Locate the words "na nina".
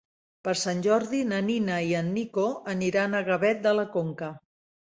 1.33-1.77